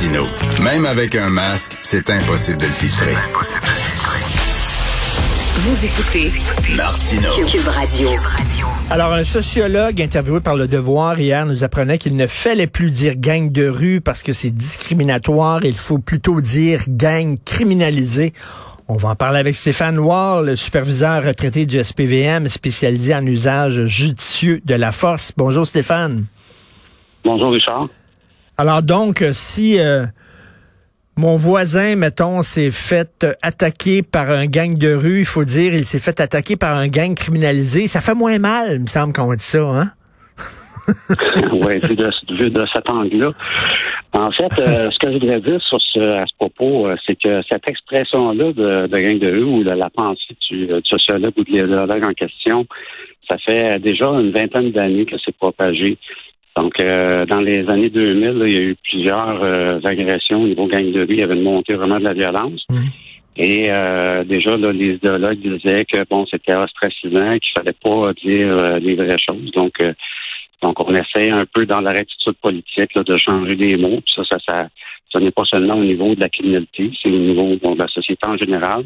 [0.00, 0.24] Martino.
[0.62, 3.12] Même avec un masque, c'est impossible de le filtrer.
[5.56, 6.32] Vous écoutez
[6.74, 7.28] Martino.
[7.46, 8.08] Cube Radio.
[8.88, 13.16] Alors, un sociologue interviewé par Le Devoir hier nous apprenait qu'il ne fallait plus dire
[13.16, 15.66] gang de rue parce que c'est discriminatoire.
[15.66, 18.32] Il faut plutôt dire gang criminalisé.
[18.88, 23.84] On va en parler avec Stéphane Ward, le superviseur retraité du SPVM spécialisé en usage
[23.84, 25.32] judicieux de la force.
[25.36, 26.24] Bonjour Stéphane.
[27.22, 27.88] Bonjour Richard.
[28.60, 30.04] Alors donc, si euh,
[31.16, 35.86] mon voisin, mettons, s'est fait attaquer par un gang de rue, il faut dire, il
[35.86, 37.86] s'est fait attaquer par un gang criminalisé.
[37.86, 39.92] Ça fait moins mal, il me semble qu'on dit ça, hein?
[41.52, 43.32] oui, vu de, de cet angle-là.
[44.12, 47.16] En fait, euh, ce que je voudrais dire sur ce, à ce propos, euh, c'est
[47.16, 51.32] que cette expression-là de, de, gang de rue ou de la pensée du, du sociologue
[51.38, 52.66] ou de l'idéologue en question,
[53.26, 55.96] ça fait déjà une vingtaine d'années que c'est propagé.
[56.56, 60.66] Donc, euh, dans les années 2000, il y a eu plusieurs euh, agressions au niveau
[60.66, 61.06] gang de rue.
[61.10, 62.66] Il y avait une montée vraiment de la violence.
[63.36, 68.78] Et euh, déjà, là, les idéologues disaient que bon, c'était ostracisant, qu'il fallait pas dire
[68.80, 69.50] les vraies choses.
[69.52, 69.80] Donc,
[70.62, 74.00] donc on essaie un peu dans la rectitude politique là, de changer les mots.
[74.04, 74.68] Puis ça, ça, ça,
[75.12, 78.28] ça n'est pas seulement au niveau de la criminalité, c'est au niveau de la société
[78.28, 78.84] en général.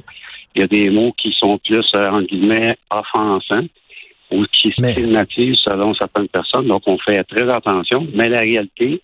[0.55, 3.67] Il y a des mots qui sont plus, en guillemets, offensants
[4.35, 6.67] ou qui stigmatise selon certaines personnes.
[6.67, 8.07] Donc, on fait très attention.
[8.15, 9.01] Mais la réalité,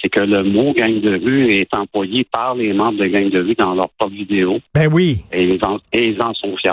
[0.00, 3.40] c'est que le mot gang de rue est employé par les membres de gang de
[3.40, 4.58] rue dans leur propre vidéo.
[4.74, 5.18] Ben oui.
[5.32, 6.72] Et ils en, et ils en sont fiers.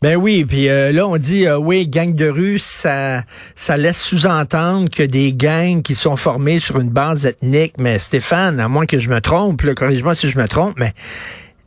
[0.00, 3.22] Ben oui, puis euh, là on dit euh, oui, gang de rue, ça
[3.56, 8.60] ça laisse sous-entendre que des gangs qui sont formés sur une base ethnique, mais Stéphane,
[8.60, 10.92] à moins que je me trompe, corrige-moi si je me trompe, mais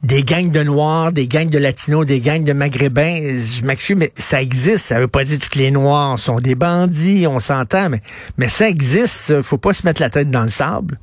[0.03, 3.37] des gangs de Noirs, des gangs de Latinos, des gangs de Maghrébins.
[3.37, 4.87] Je m'excuse, mais ça existe.
[4.87, 7.99] Ça veut pas dire que tous les Noirs sont des bandits, on s'entend, mais,
[8.37, 9.41] mais ça existe.
[9.41, 10.97] Faut pas se mettre la tête dans le sable.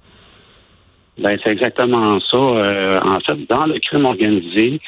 [1.19, 2.37] Ben, c'est exactement ça.
[2.37, 4.81] Euh, en fait, dans le crime organisé,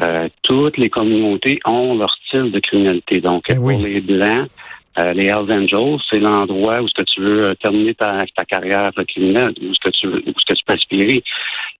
[0.00, 3.20] euh, toutes les communautés ont leur style de criminalité.
[3.20, 4.48] Donc, ben pour les Blancs,
[4.98, 8.44] euh, les Hells Angels, c'est l'endroit où ce que tu veux euh, terminer ta, ta
[8.44, 11.22] carrière criminelle, où ce que tu veux, où ce que tu peux aspirer.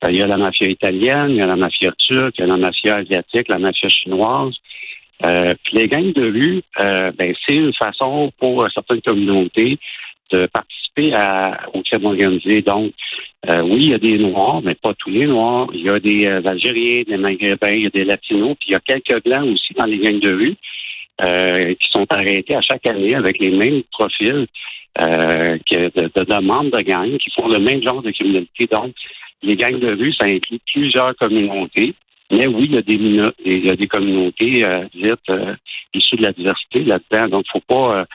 [0.04, 2.44] Euh, il y a la mafia italienne, il y a la mafia turque, il y
[2.44, 4.54] a la mafia asiatique, la mafia chinoise.
[5.20, 9.78] puis les gangs de rue, ben, c'est une façon pour certaines communautés
[10.32, 12.62] de participer à, au crime organisé.
[12.62, 12.92] Donc,
[13.46, 15.68] oui, il y a des Noirs, mais pas tous les Noirs.
[15.74, 18.76] Il y a des Algériens, des Maghrébins, il y a des Latinos, puis il y
[18.76, 20.56] a quelques Blancs aussi dans les gangs de rue.
[21.20, 24.46] Euh, qui sont arrêtés à chaque année avec les mêmes profils
[24.98, 28.66] euh, que de, de, de, membres de gangs qui font le même genre de criminalité.
[28.66, 28.94] Donc,
[29.42, 31.94] les gangs de rue, ça inclut plusieurs communautés.
[32.30, 35.54] Mais oui, il y a des, il y a des communautés euh, dites euh,
[35.92, 37.28] issues de la diversité là-dedans.
[37.28, 38.06] Donc, faut pas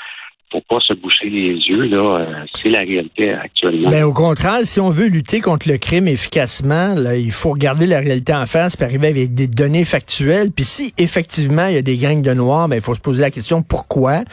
[0.49, 2.19] faut pas se boucher les yeux, là.
[2.19, 3.89] Euh, c'est la réalité actuellement.
[3.89, 7.85] Ben, au contraire, si on veut lutter contre le crime efficacement, là, il faut regarder
[7.85, 10.51] la réalité en face, puis arriver avec des données factuelles.
[10.51, 13.21] Puis si effectivement il y a des gangs de noirs, ben il faut se poser
[13.21, 14.23] la question pourquoi?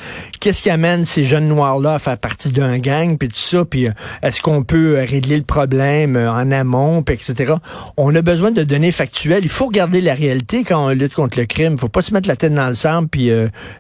[0.40, 3.88] Qu'est-ce qui amène ces jeunes noirs-là à faire partie d'un gang, puis tout ça, puis
[3.88, 3.92] euh,
[4.22, 7.54] est-ce qu'on peut euh, régler le problème en amont, puis etc.
[7.96, 9.42] On a besoin de données factuelles.
[9.42, 11.76] Il faut regarder la réalité quand on lutte contre le crime.
[11.76, 13.30] Faut pas se mettre la tête dans le sable puis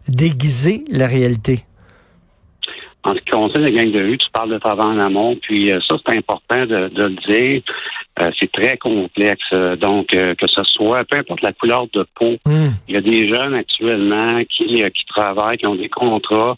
[0.08, 1.64] déguiser la réalité.
[3.04, 5.70] En ce qui concerne les gangs de rue, tu parles de travail en amont, puis
[5.70, 7.62] euh, ça, c'est important de, le dire.
[8.20, 9.52] Euh, c'est très complexe.
[9.78, 12.70] donc, euh, que ce soit, peu importe la couleur de peau, hmm.
[12.88, 16.56] il y a des jeunes actuellement qui, qui travaillent, qui ont des contrats.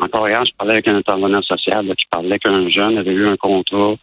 [0.00, 3.36] Encore hier, je parlais avec un intervenant social qui parlait qu'un jeune avait eu un
[3.36, 3.96] contrat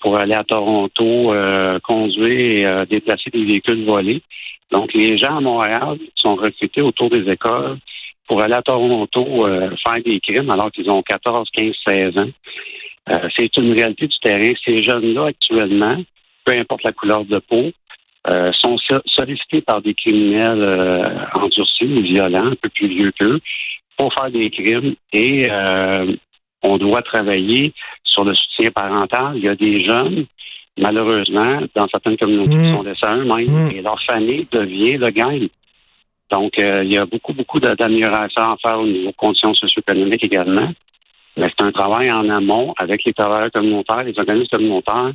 [0.00, 1.34] pour aller à Toronto,
[1.82, 4.22] conduire et déplacer des véhicules volés.
[4.70, 7.76] Donc, les gens à Montréal sont recrutés autour des écoles
[8.28, 12.30] pour aller à Toronto euh, faire des crimes alors qu'ils ont 14, 15, 16 ans.
[13.10, 14.52] Euh, c'est une réalité du terrain.
[14.66, 15.96] Ces jeunes-là, actuellement,
[16.44, 17.70] peu importe la couleur de peau,
[18.28, 23.40] euh, sont sollicités par des criminels endurcis ou violents, un peu plus vieux qu'eux,
[23.98, 25.48] pour faire des crimes et
[26.64, 29.32] on doit travailler sur le soutien parental.
[29.36, 30.24] Il y a des jeunes,
[30.78, 32.76] malheureusement, dans certaines communautés, qui mmh.
[32.76, 33.70] sont laissés à eux-mêmes mmh.
[33.72, 35.48] et leur famille devient le gang.
[36.34, 40.68] Donc, euh, il y a beaucoup, beaucoup d'améliorations à faire au niveau conditions socio-économiques également.
[41.36, 45.12] Mais c'est un travail en amont avec les travailleurs communautaires, les organismes communautaires,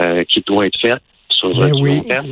[0.00, 0.98] euh, qui doit être fait
[1.28, 2.28] sur le long terme.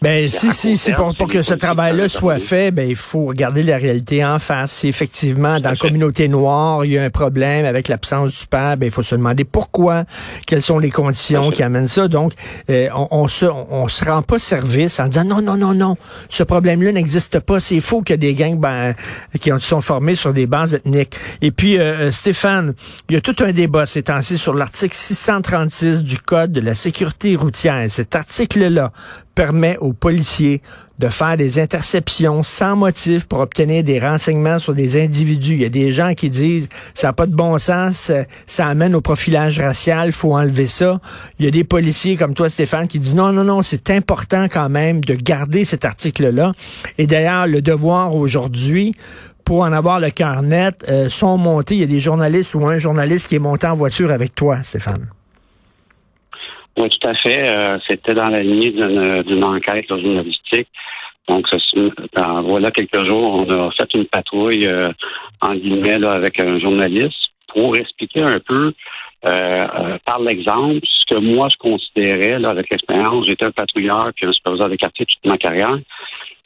[0.00, 3.64] Ben, si, si, si, pour, pour que ce travail-là soit fait, ben, il faut regarder
[3.64, 4.70] la réalité en face.
[4.70, 8.76] Si effectivement, dans la communauté noire, il y a un problème avec l'absence du père,
[8.76, 10.04] ben, il faut se demander pourquoi,
[10.46, 12.06] quelles sont les conditions qui amènent ça.
[12.06, 12.34] Donc,
[12.70, 15.96] euh, on, on, se, on, se rend pas service en disant non, non, non, non,
[16.28, 17.58] ce problème-là n'existe pas.
[17.58, 18.94] C'est faux qu'il y a des gangs ben,
[19.40, 21.16] qui sont formés sur des bases ethniques.
[21.42, 22.74] Et puis, euh, euh, Stéphane,
[23.08, 26.76] il y a tout un débat ces temps-ci sur l'article 636 du Code de la
[26.76, 27.84] sécurité routière.
[27.88, 28.92] Cet article-là
[29.38, 30.62] permet aux policiers
[30.98, 35.52] de faire des interceptions sans motif pour obtenir des renseignements sur des individus.
[35.52, 38.10] Il y a des gens qui disent ça n'a pas de bon sens,
[38.48, 41.00] ça amène au profilage racial, faut enlever ça.
[41.38, 44.46] Il y a des policiers comme toi, Stéphane, qui disent non, non, non, c'est important
[44.50, 46.52] quand même de garder cet article-là.
[46.98, 48.96] Et d'ailleurs, le devoir aujourd'hui,
[49.44, 51.76] pour en avoir le cœur net, euh, sont montés.
[51.76, 54.64] Il y a des journalistes ou un journaliste qui est monté en voiture avec toi,
[54.64, 55.08] Stéphane.
[56.78, 57.48] Oui, tout à fait.
[57.48, 60.68] Euh, c'était dans la lignée d'une enquête journalistique.
[61.28, 61.46] Donc,
[62.14, 64.92] dans, voilà quelques jours, on a fait une patrouille euh,
[65.40, 68.72] en guillemets là, avec un journaliste pour expliquer un peu
[69.26, 73.26] euh, par l'exemple ce que moi je considérais là, avec l'expérience.
[73.26, 75.76] J'étais un patrouilleur puis un superviseur de quartier toute ma carrière.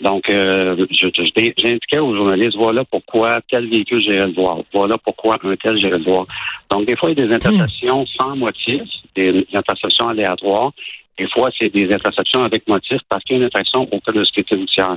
[0.02, 4.58] Donc, euh, j'indiquais aux journalistes, voilà pourquoi tel véhicule j'irai le voir.
[4.72, 6.26] Voilà pourquoi un tel j'irai le voir.
[6.70, 8.82] Donc, des fois, il y a des interceptions sans motif,
[9.14, 10.72] des interceptions aléatoires.
[11.16, 14.12] Des fois, c'est des interceptions avec motif parce qu'il y a une infraction au cas
[14.12, 14.96] de sécurité routière.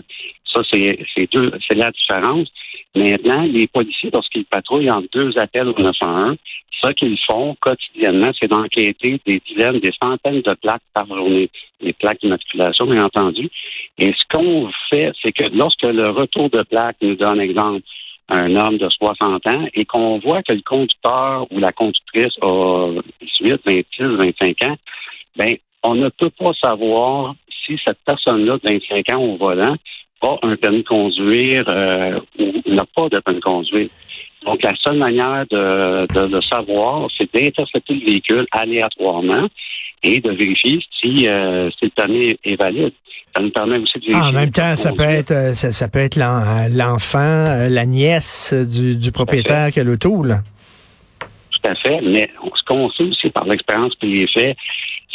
[0.51, 0.97] Ça, c'est
[1.31, 2.49] deux, c'est la différence.
[2.95, 6.37] Maintenant, les policiers, lorsqu'ils patrouillent en deux appels au 911,
[6.81, 11.49] ce qu'ils font quotidiennement, c'est d'enquêter des dizaines, des centaines de plaques par journée,
[11.81, 13.49] des plaques d'immatriculation, bien entendu.
[13.97, 17.81] Et ce qu'on fait, c'est que lorsque le retour de plaques nous donne exemple
[18.29, 22.89] un homme de 60 ans et qu'on voit que le conducteur ou la conductrice a
[23.21, 24.75] 18, 26, 25 ans,
[25.35, 27.35] ben on ne peut pas savoir
[27.65, 29.75] si cette personne-là de 25 ans au volant
[30.21, 33.89] a un permis de conduire euh, ou n'a pas de permis de conduire.
[34.45, 39.47] Donc, la seule manière de, de, savoir, c'est d'intercepter le véhicule aléatoirement
[40.03, 42.93] et de vérifier si, euh, si le permis est valide.
[43.35, 44.29] Ça nous permet aussi de vérifier.
[44.29, 48.95] en même temps, ça peut, être, euh, ça, peut être l'enfant, euh, la nièce du,
[48.95, 50.41] du propriétaire qui a l'auto, là.
[51.19, 51.99] Tout à fait.
[52.01, 54.55] Mais ce qu'on sait aussi par l'expérience qui les faits,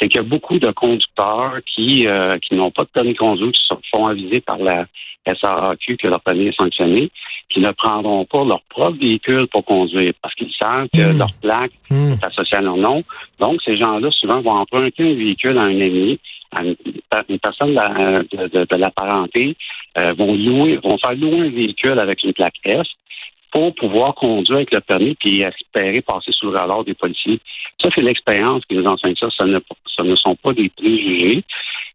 [0.00, 3.18] c'est qu'il y a beaucoup de conducteurs qui, euh, qui n'ont pas de permis de
[3.18, 4.86] conduire, qui se font aviser par la
[5.26, 7.10] SAAQ que leur permis est sanctionné,
[7.50, 11.18] qui ne prendront pas leur propre véhicule pour conduire parce qu'ils savent que hmm.
[11.18, 12.12] leur plaque hmm.
[12.12, 13.02] est associée à leur nom.
[13.38, 16.18] Donc, ces gens-là, souvent, vont emprunter un véhicule à un ami,
[16.52, 19.56] à une, personne de, de, de, la parenté,
[19.98, 22.86] euh, vont louer, vont faire louer un véhicule avec une plaque S
[23.52, 27.40] pour pouvoir conduire avec le permis puis espérer passer sous le radar des policiers.
[27.80, 29.28] Ça, c'est l'expérience qui nous enseigne ça.
[29.36, 31.42] Ça ne, sont pas des préjugés.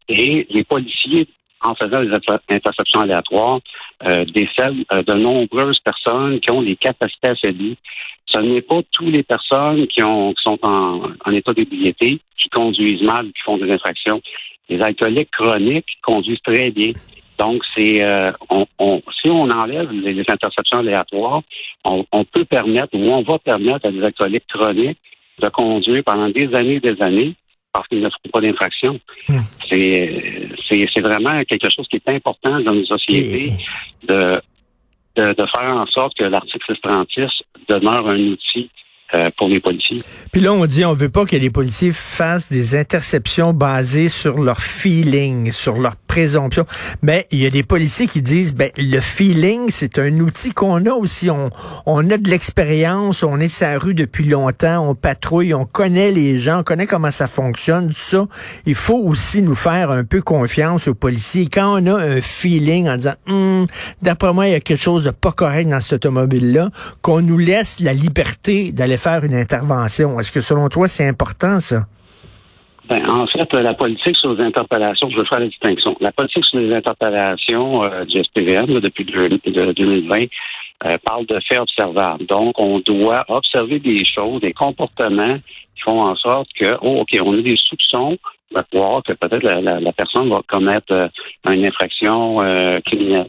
[0.08, 1.26] Et les policiers,
[1.62, 2.12] en faisant des
[2.48, 3.60] interceptions aléatoires,
[4.06, 7.78] euh, décèlent euh, de nombreuses personnes qui ont des capacités affaiblies.
[8.26, 12.48] Ce n'est pas toutes les personnes qui, ont, qui sont en, en état d'ébriété qui
[12.50, 14.20] conduisent mal, qui font des infractions.
[14.68, 16.92] Les alcooliques chroniques conduisent très bien.
[17.38, 21.42] Donc, c'est euh, on, si on enlève les, interceptions aléatoires,
[21.84, 24.98] on, peut permettre ou on va permettre à des alcooliques chroniques
[25.40, 27.34] de conduire pendant des années et des années
[27.72, 28.98] parce qu'ils ne font pas d'infraction.
[29.28, 29.40] Hmm.
[29.68, 33.52] C'est, c'est, vraiment quelque chose qui est important dans nos sociétés
[34.08, 34.40] de,
[35.16, 37.28] de, de faire en sorte que l'article 636
[37.68, 38.70] demeure un outil
[39.14, 39.98] euh, pour les policiers.
[40.32, 44.40] Puis là, on dit on veut pas que les policiers fassent des interceptions basées sur
[44.40, 46.66] leur feeling, sur leur présomption.
[47.02, 50.84] Mais il y a des policiers qui disent ben le feeling, c'est un outil qu'on
[50.86, 51.30] a aussi.
[51.30, 51.50] On,
[51.86, 56.10] on a de l'expérience, on est sur la rue depuis longtemps, on patrouille, on connaît
[56.10, 58.26] les gens, on connaît comment ça fonctionne, tout ça.
[58.66, 61.46] Il faut aussi nous faire un peu confiance aux policiers.
[61.46, 63.68] Quand on a un feeling en disant hum,
[64.02, 66.70] d'après moi, il y a quelque chose de pas correct dans cette automobile-là,
[67.02, 70.18] qu'on nous laisse la liberté d'aller faire une intervention.
[70.18, 71.86] Est-ce que selon toi, c'est important, ça?
[72.88, 75.96] Ben, en fait, la politique sur les interpellations, je veux faire la distinction.
[76.00, 80.26] La politique sur les interpellations euh, du SPVM depuis 2020
[80.84, 82.26] euh, parle de faits observables.
[82.26, 87.18] Donc, on doit observer des choses, des comportements qui font en sorte que, oh, OK,
[87.24, 88.16] on a des soupçons
[88.54, 91.08] de croire que peut-être la, personne va commettre euh,
[91.50, 92.36] une infraction
[92.84, 93.28] criminelle.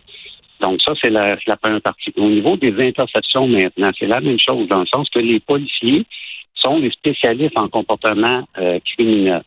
[0.62, 2.12] Donc ça, c'est la, la, première partie.
[2.18, 6.06] Au niveau des interceptions maintenant, c'est la même chose dans le sens que les policiers
[6.56, 9.44] sont les spécialistes en comportement euh, criminel.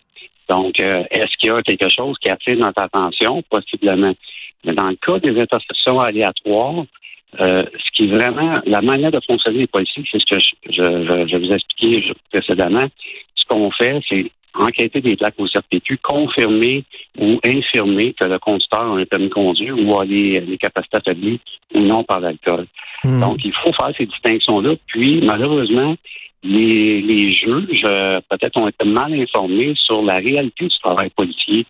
[0.48, 3.42] Donc, euh, est-ce qu'il y a quelque chose qui attire notre attention?
[3.48, 4.12] Possiblement.
[4.64, 6.84] Mais dans le cas des interceptions aléatoires,
[7.40, 10.72] euh, ce qui est vraiment la manière de fonctionner des policiers, c'est ce que je,
[10.72, 12.86] je, je, vous ai expliqué précédemment.
[13.36, 16.84] Ce qu'on fait, c'est enquêter des plaques au CRPQ, confirmer
[17.18, 21.40] ou infirmer que le conducteur a un permis de conduire ou a les, capacités affaiblies
[21.74, 22.66] ou non par l'alcool.
[23.04, 23.20] Hmm.
[23.20, 24.74] Donc, il faut faire ces distinctions-là.
[24.86, 25.96] Puis, malheureusement,
[26.42, 31.66] les, les juges, euh, peut-être, ont été mal informés sur la réalité du travail policier.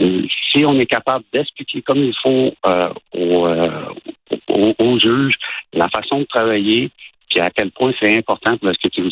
[0.00, 5.34] Euh, si on est capable d'expliquer comme il faut euh, aux, aux, juges
[5.72, 6.90] la façon de travailler,
[7.40, 9.06] à quel point c'est important pour la sécurité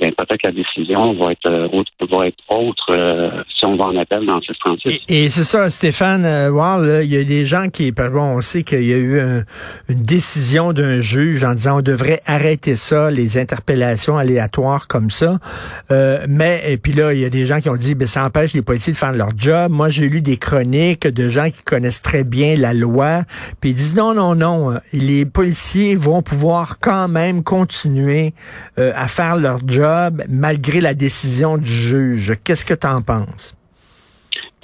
[0.00, 3.76] bien, peut-être que la décision va être, euh, autre, va être autre euh, si on
[3.76, 5.00] va en appel dans 636.
[5.08, 8.62] Et, et c'est ça, Stéphane euh, il y a des gens qui, bon, on sait
[8.62, 9.20] qu'il y a eu
[9.88, 15.38] une décision d'un juge en disant on devrait arrêter ça, les interpellations aléatoires comme ça.
[15.90, 18.24] Euh, mais, et puis là, il y a des gens qui ont dit, ben, ça
[18.24, 19.70] empêche les policiers de faire leur job.
[19.70, 23.22] Moi, j'ai lu des chroniques de gens qui connaissent très bien la loi,
[23.60, 28.32] puis ils disent non, non, non, les policiers vont pouvoir quand même continuer
[28.78, 32.32] euh, à faire leur job malgré la décision du juge.
[32.44, 33.54] Qu'est-ce que tu en penses?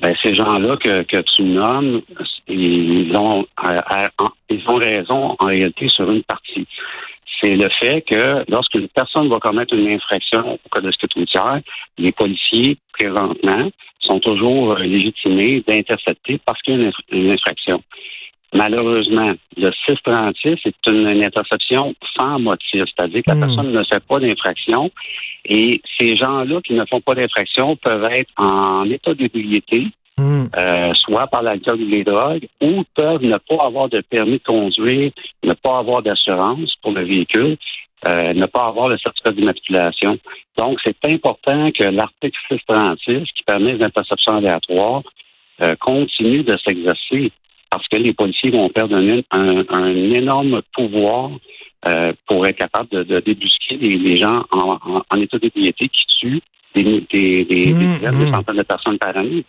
[0.03, 2.01] Ben, ces gens-là que, tu nommes,
[2.49, 3.47] ils ont,
[4.49, 6.67] ils ont raison en réalité sur une partie.
[7.41, 11.39] C'est le fait que lorsqu'une personne va commettre une infraction au code de sécurité
[11.99, 13.71] les policiers, présentement,
[14.01, 17.83] sont toujours légitimés d'intercepter parce qu'il y a une infraction.
[18.52, 23.40] Malheureusement, le 636 est une, interception sans motif, c'est-à-dire que la hmm.
[23.40, 24.90] personne ne fait pas d'infraction
[25.45, 29.87] et ces gens-là qui ne font pas d'infraction peuvent être en état d'ébriété,
[30.19, 30.47] hmm.
[30.59, 34.45] euh, soit par l'alcool ou les drogues, ou peuvent ne pas avoir de permis de
[34.45, 35.12] conduire,
[35.45, 37.57] ne pas avoir d'assurance pour le véhicule,
[38.09, 40.19] euh, ne pas avoir le certificat d'immatriculation.
[40.59, 45.02] Donc, c'est important que l'article 636, qui permet les interceptions aléatoires,
[45.62, 47.30] euh, continue de s'exercer
[47.71, 51.31] parce que les policiers vont perdre un, énorme pouvoir
[51.89, 56.43] euh, pour être capable de, débusquer les, gens en, état d'ébriété qui tuent
[56.75, 58.33] des, des, des, mmh, mmh.
[58.33, 59.45] centaines de personnes par année.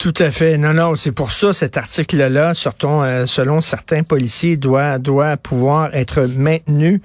[0.00, 0.56] Tout à fait.
[0.56, 2.52] Non, non, c'est pour ça cet article-là,
[2.84, 7.02] euh, selon certains policiers, doit doit pouvoir être maintenu.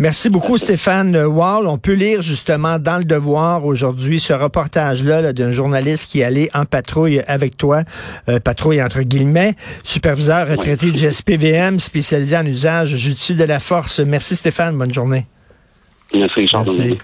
[0.00, 1.68] Merci beaucoup, Stéphane Wall.
[1.68, 6.64] On peut lire justement dans le Devoir aujourd'hui ce reportage-là d'un journaliste qui allait en
[6.64, 7.82] patrouille avec toi,
[8.28, 14.00] euh, patrouille entre guillemets, superviseur retraité du SPVM, spécialisé en usage judiciaire de la force.
[14.00, 14.76] Merci, Stéphane.
[14.76, 15.26] Bonne journée.
[16.12, 16.98] Merci, Merci.